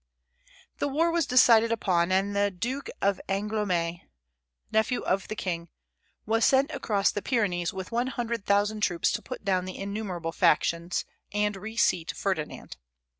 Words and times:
The 0.79 0.87
war 0.87 1.11
was 1.11 1.27
decided 1.27 1.71
upon, 1.71 2.11
and 2.11 2.35
the 2.35 2.49
Duke 2.49 2.89
of 3.03 3.21
Angoulême, 3.29 4.01
nephew 4.71 5.01
of 5.03 5.27
the 5.27 5.35
king, 5.35 5.69
was 6.25 6.43
sent 6.43 6.71
across 6.71 7.11
the 7.11 7.21
Pyrenees 7.21 7.71
with 7.71 7.91
one 7.91 8.07
hundred 8.07 8.43
thousand 8.47 8.81
troops 8.81 9.11
to 9.11 9.21
put 9.21 9.45
down 9.45 9.65
the 9.65 9.77
innumerable 9.77 10.31
factions, 10.31 11.05
and 11.31 11.55
reseat 11.55 12.13
Ferdinand. 12.17 12.77